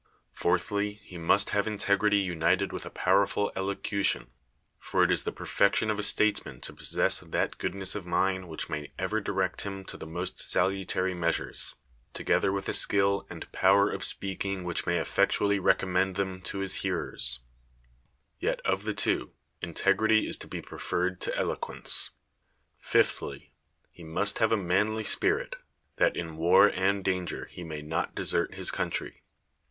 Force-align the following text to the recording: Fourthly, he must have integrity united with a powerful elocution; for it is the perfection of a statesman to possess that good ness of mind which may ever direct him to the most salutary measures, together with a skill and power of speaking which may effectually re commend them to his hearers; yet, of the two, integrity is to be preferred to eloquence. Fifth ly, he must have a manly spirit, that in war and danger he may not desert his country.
Fourthly, 0.33 0.93
he 1.03 1.19
must 1.19 1.51
have 1.51 1.67
integrity 1.67 2.17
united 2.17 2.73
with 2.73 2.87
a 2.87 2.89
powerful 2.89 3.51
elocution; 3.55 4.31
for 4.79 5.03
it 5.03 5.11
is 5.11 5.25
the 5.25 5.31
perfection 5.31 5.91
of 5.91 5.99
a 5.99 6.01
statesman 6.01 6.59
to 6.59 6.73
possess 6.73 7.19
that 7.19 7.59
good 7.59 7.75
ness 7.75 7.93
of 7.93 8.03
mind 8.03 8.49
which 8.49 8.67
may 8.67 8.91
ever 8.97 9.21
direct 9.21 9.61
him 9.61 9.85
to 9.85 9.97
the 9.97 10.07
most 10.07 10.39
salutary 10.39 11.13
measures, 11.13 11.75
together 12.15 12.51
with 12.51 12.67
a 12.67 12.73
skill 12.73 13.27
and 13.29 13.51
power 13.51 13.91
of 13.91 14.03
speaking 14.03 14.63
which 14.63 14.87
may 14.87 14.97
effectually 14.97 15.59
re 15.59 15.75
commend 15.75 16.15
them 16.15 16.41
to 16.41 16.57
his 16.61 16.81
hearers; 16.81 17.41
yet, 18.39 18.59
of 18.65 18.85
the 18.85 18.95
two, 18.95 19.33
integrity 19.61 20.27
is 20.27 20.39
to 20.39 20.47
be 20.47 20.63
preferred 20.63 21.21
to 21.21 21.37
eloquence. 21.37 22.09
Fifth 22.79 23.21
ly, 23.21 23.51
he 23.91 24.03
must 24.03 24.39
have 24.39 24.51
a 24.51 24.57
manly 24.57 25.03
spirit, 25.03 25.57
that 25.97 26.17
in 26.17 26.37
war 26.37 26.69
and 26.69 27.03
danger 27.03 27.45
he 27.45 27.63
may 27.63 27.83
not 27.83 28.15
desert 28.15 28.55
his 28.55 28.71
country. 28.71 29.21